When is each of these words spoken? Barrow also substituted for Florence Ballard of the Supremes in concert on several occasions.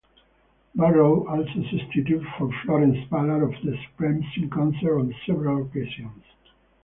Barrow 0.73 1.27
also 1.27 1.45
substituted 1.69 2.23
for 2.35 2.49
Florence 2.65 3.07
Ballard 3.11 3.43
of 3.43 3.51
the 3.63 3.77
Supremes 3.85 4.25
in 4.35 4.49
concert 4.49 4.97
on 4.97 5.13
several 5.27 5.67
occasions. 5.67 6.23